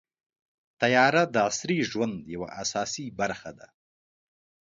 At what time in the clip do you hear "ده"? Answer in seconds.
3.59-3.67